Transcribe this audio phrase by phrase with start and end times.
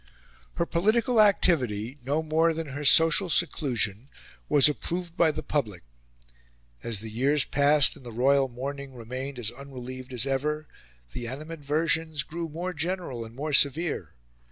[0.55, 4.09] Her political activity, no more than her social seclusion,
[4.49, 5.83] was approved by the public.
[6.81, 10.67] As the years passed, and the royal mourning remained as unrelieved as ever,
[11.11, 14.15] the animadversions grew more general and more severe.